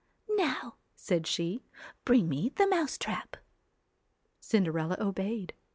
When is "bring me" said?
2.05-2.51